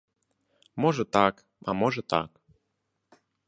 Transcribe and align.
Можа 0.85 1.03
так, 1.19 1.35
а 1.67 1.77
можа 1.81 2.01
так. 2.17 2.29